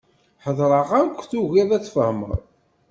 Heddreɣ-ak, 0.43 1.17
tugiḍ 1.31 1.69
ad 1.71 1.83
tfehmeḍ. 1.83 2.31